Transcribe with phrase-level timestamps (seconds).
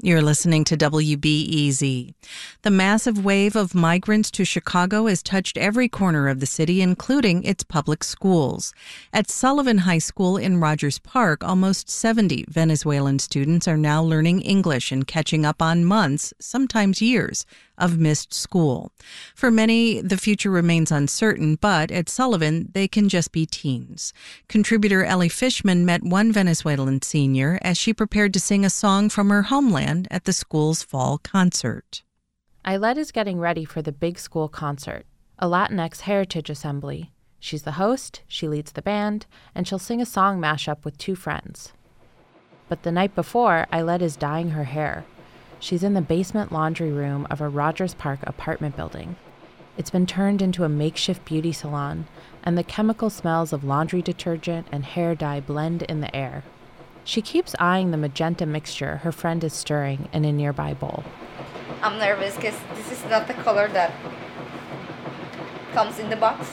[0.00, 2.14] You're listening to WBEZ.
[2.62, 7.42] The massive wave of migrants to Chicago has touched every corner of the city, including
[7.42, 8.72] its public schools.
[9.12, 14.92] At Sullivan High School in Rogers Park, almost 70 Venezuelan students are now learning English
[14.92, 17.44] and catching up on months, sometimes years,
[17.78, 18.92] of missed school.
[19.34, 24.12] For many, the future remains uncertain, but at Sullivan, they can just be teens.
[24.48, 29.30] Contributor Ellie Fishman met one Venezuelan senior as she prepared to sing a song from
[29.30, 32.02] her homeland at the school's fall concert.
[32.66, 35.06] Ailette is getting ready for the big school concert,
[35.38, 37.12] a Latinx heritage assembly.
[37.40, 41.14] She's the host, she leads the band, and she'll sing a song mashup with two
[41.14, 41.72] friends.
[42.68, 45.06] But the night before, Ailette is dyeing her hair.
[45.60, 49.16] She's in the basement laundry room of a Rogers Park apartment building.
[49.76, 52.06] It's been turned into a makeshift beauty salon,
[52.42, 56.44] and the chemical smells of laundry detergent and hair dye blend in the air.
[57.04, 61.04] She keeps eyeing the magenta mixture her friend is stirring in a nearby bowl.
[61.82, 63.92] I'm nervous because this is not the color that
[65.72, 66.52] comes in the box.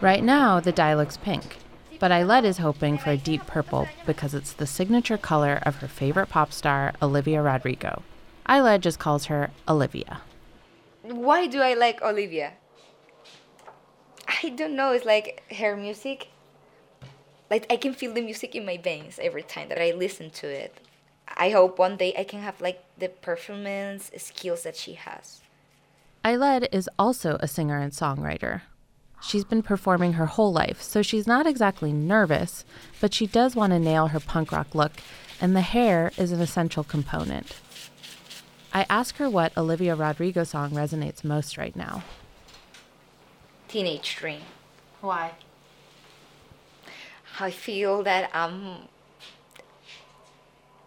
[0.00, 1.56] Right now, the dye looks pink,
[1.98, 5.88] but Ailed is hoping for a deep purple because it's the signature color of her
[5.88, 8.02] favorite pop star, Olivia Rodrigo.
[8.48, 10.20] Ailed just calls her Olivia.
[11.02, 12.54] Why do I like Olivia?
[14.42, 16.28] I don't know, it's like her music.
[17.50, 20.48] Like I can feel the music in my veins every time that I listen to
[20.48, 20.78] it.
[21.28, 25.42] I hope one day I can have like the performance skills that she has.
[26.24, 28.62] Ailed is also a singer and songwriter.
[29.26, 32.64] She's been performing her whole life, so she's not exactly nervous,
[33.00, 34.92] but she does want to nail her punk rock look,
[35.40, 37.56] and the hair is an essential component.
[38.72, 42.02] I ask her what Olivia Rodrigo song resonates most right now.
[43.68, 44.42] Teenage Dream.
[45.00, 45.32] Why?
[47.40, 48.88] I feel that I'm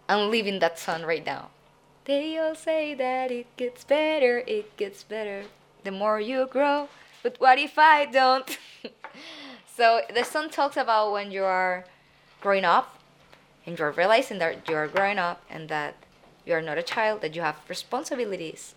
[0.08, 1.50] I'm living that song right now.
[2.04, 5.44] They all say that it gets better, it gets better
[5.84, 6.88] the more you grow.
[7.22, 8.58] But what if I don't?
[9.76, 11.84] so the song talks about when you are
[12.40, 12.98] growing up
[13.66, 15.96] and you're realizing that you're growing up and that
[16.46, 18.74] you're not a child, that you have responsibilities.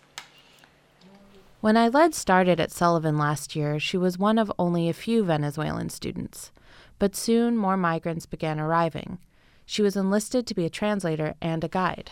[1.60, 5.90] When Ailed started at Sullivan last year, she was one of only a few Venezuelan
[5.90, 6.50] students.
[6.98, 9.18] But soon more migrants began arriving.
[9.64, 12.10] She was enlisted to be a translator and a guide.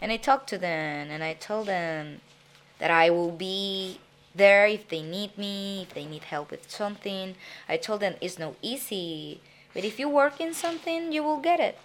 [0.00, 2.20] And I talked to them and I told them
[2.78, 4.00] that I will be
[4.34, 7.34] there if they need me, if they need help with something.
[7.68, 9.40] I told them it's not easy,
[9.74, 11.78] but if you work in something, you will get it.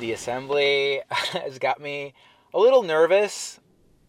[0.00, 2.14] The assembly has got me
[2.52, 3.60] a little nervous.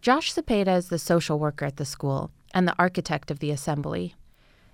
[0.01, 4.15] Josh Cepeda is the social worker at the school and the architect of the assembly.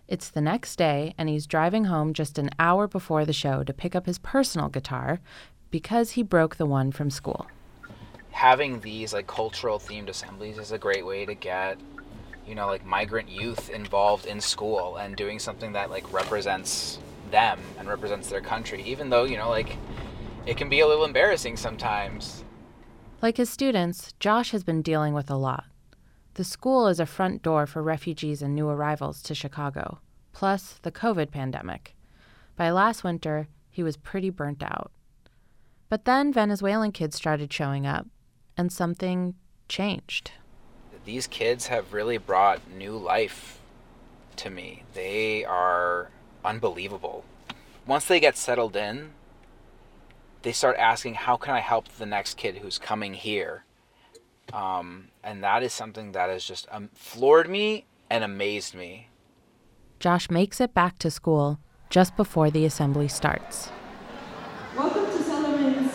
[0.07, 3.73] It's the next day, and he's driving home just an hour before the show to
[3.73, 5.21] pick up his personal guitar
[5.69, 7.47] because he broke the one from school.
[8.31, 11.79] Having these like cultural themed assemblies is a great way to get,
[12.47, 16.99] you know, like migrant youth involved in school and doing something that like represents
[17.29, 19.77] them and represents their country, even though, you know, like
[20.45, 22.43] it can be a little embarrassing sometimes.
[23.21, 25.65] Like his students, Josh has been dealing with a lot.
[26.33, 29.99] The school is a front door for refugees and new arrivals to Chicago,
[30.33, 31.93] plus the COVID pandemic.
[32.55, 34.91] By last winter, he was pretty burnt out.
[35.89, 38.07] But then Venezuelan kids started showing up,
[38.57, 39.35] and something
[39.69, 40.31] changed.
[41.05, 43.59] These kids have really brought new life
[44.37, 44.83] to me.
[44.93, 46.09] They are
[46.43, 47.23] unbelievable.
[47.87, 49.11] Once they get settled in,
[50.43, 53.63] they start asking, How can I help the next kid who's coming here?
[54.53, 59.07] Um, and that is something that has just um, floored me and amazed me.
[59.99, 61.59] Josh makes it back to school
[61.89, 63.69] just before the assembly starts.
[64.75, 65.93] Welcome to Sullivan's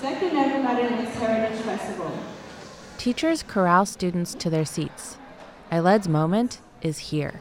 [0.00, 2.12] second ever Latinx Heritage Festival.
[2.98, 5.16] Teachers corral students to their seats.
[5.70, 7.40] Ailed's moment is here.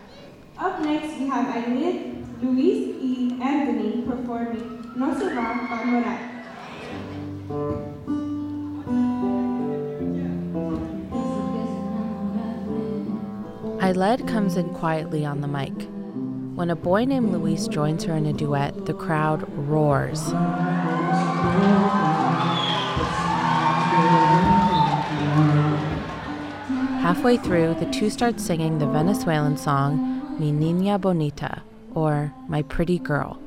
[0.58, 6.18] Up next, we have Ailed, Luis, and Anthony performing No se va a morar.
[13.82, 15.74] Ailed comes in quietly on the mic.
[16.56, 20.32] When a boy named Luis joins her in a duet, the crowd roars.
[27.02, 31.62] Halfway through, the two start singing the Venezuelan song Mi Niña Bonita,
[31.94, 33.38] or My Pretty Girl.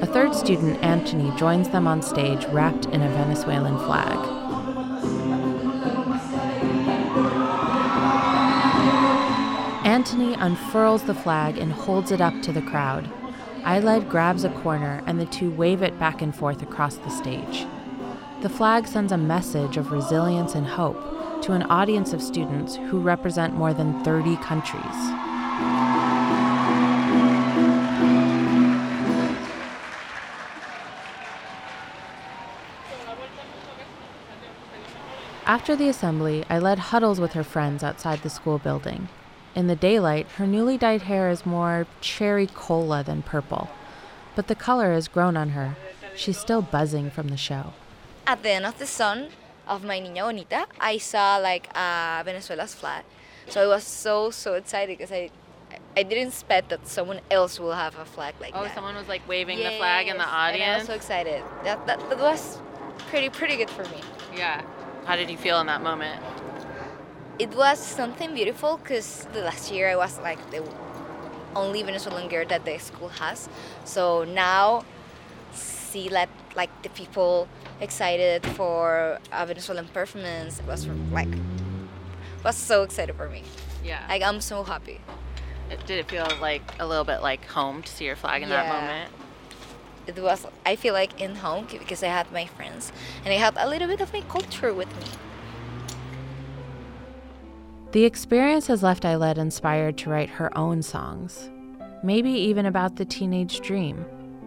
[0.00, 4.39] A third student Antony joins them on stage wrapped in a Venezuelan flag.
[10.00, 13.06] Antony unfurls the flag and holds it up to the crowd.
[13.66, 17.66] Ailed grabs a corner and the two wave it back and forth across the stage.
[18.40, 22.98] The flag sends a message of resilience and hope to an audience of students who
[22.98, 24.82] represent more than 30 countries.
[35.44, 39.10] After the assembly, Ailed huddles with her friends outside the school building.
[39.54, 43.68] In the daylight, her newly dyed hair is more cherry cola than purple,
[44.36, 45.76] but the color has grown on her.
[46.14, 47.72] She's still buzzing from the show.
[48.26, 49.28] At the end of the song
[49.66, 53.04] of Mi Niña Bonita, I saw like uh, Venezuela's flag.
[53.48, 55.30] So I was so so excited because I
[55.96, 58.70] I didn't expect that someone else will have a flag like Oh, that.
[58.70, 60.62] Oh, someone was like waving the flag in the audience.
[60.62, 61.42] And I was so excited.
[61.64, 62.58] That, that that was
[63.08, 64.00] pretty pretty good for me.
[64.36, 64.62] Yeah.
[65.06, 66.22] How did you feel in that moment?
[67.40, 70.62] It was something beautiful because the last year I was like the
[71.56, 73.48] only Venezuelan girl that the school has.
[73.86, 74.84] So now
[75.54, 77.48] see like like the people
[77.80, 81.32] excited for a Venezuelan performance it was like
[82.44, 83.42] was so excited for me.
[83.82, 84.04] Yeah.
[84.06, 85.00] Like I'm so happy.
[85.70, 88.50] Uh, did it feel like a little bit like home to see your flag in
[88.50, 89.10] that moment?
[90.06, 92.92] It was I feel like in home because I had my friends
[93.24, 95.06] and I had a little bit of my culture with me.
[97.92, 101.50] The experience has left Ailed inspired to write her own songs,
[102.04, 103.96] maybe even about the teenage dream,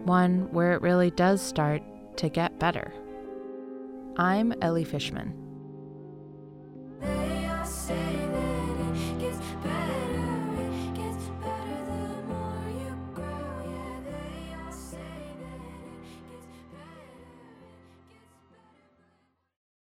[0.04, 1.82] one where it really does start
[2.16, 2.90] to get better.
[4.16, 5.43] I'm Ellie Fishman.